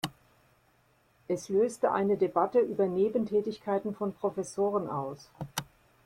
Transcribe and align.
Es 1.27 1.47
löste 1.49 1.91
eine 1.91 2.17
Debatte 2.17 2.57
über 2.59 2.87
Nebentätigkeiten 2.87 3.93
von 3.93 4.15
Professoren 4.15 4.89
aus. 4.89 5.29